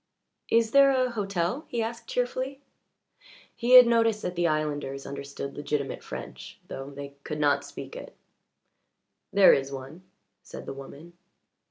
"Is 0.49 0.71
there 0.71 0.89
a 0.89 1.11
hotel?" 1.11 1.65
he 1.67 1.83
asked 1.83 2.07
cheerfully. 2.07 2.59
He 3.55 3.73
had 3.75 3.85
noticed 3.85 4.23
that 4.23 4.33
the 4.35 4.47
islanders 4.47 5.05
understood 5.05 5.55
legitimate 5.55 6.01
French, 6.01 6.57
though 6.67 6.89
they 6.89 7.09
could 7.23 7.39
not 7.39 7.63
speak 7.63 7.95
it. 7.95 8.15
"There 9.31 9.53
is 9.53 9.71
one," 9.71 10.01
said 10.41 10.65
the 10.65 10.73
woman. 10.73 11.13